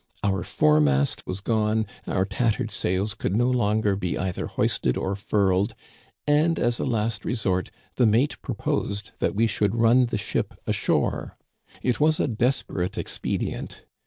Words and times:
Our 0.23 0.41
foremast 0.41 1.27
was 1.27 1.41
gone, 1.41 1.85
oui^ 2.07 2.25
tattered 2.27 2.71
sails 2.71 3.13
could 3.13 3.35
no 3.35 3.47
longer 3.51 3.95
be 3.95 4.13
eitiier 4.13 4.47
hoisted 4.47 4.97
or 4.97 5.15
furled, 5.15 5.75
and, 6.25 6.57
as 6.57 6.79
a 6.79 6.85
last 6.85 7.23
resort, 7.23 7.69
the 7.97 8.07
mate 8.07 8.41
proposed 8.41 9.11
that 9.19 9.35
we 9.35 9.45
should 9.45 9.75
run 9.75 10.07
the 10.07 10.17
ship 10.17 10.55
ashore. 10.65 11.37
It 11.83 11.99
was 11.99 12.19
a 12.19 12.27
desperate 12.27 12.97
expedient. 12.97 13.85